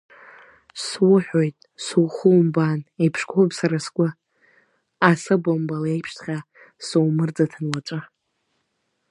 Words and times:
Суҳәоит, 0.85 1.57
сухумбаан, 1.85 2.79
иԥшқоуп 3.05 3.51
сара 3.59 3.77
сгәы, 3.85 4.07
асы 5.09 5.35
бымбыл 5.41 5.83
еиԥшҵәҟьа 5.93 6.39
сумырӡыҭын 6.85 7.65
уаҵәы. 7.71 7.99